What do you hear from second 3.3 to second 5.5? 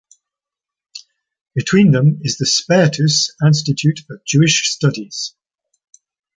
Institute of Jewish Studies.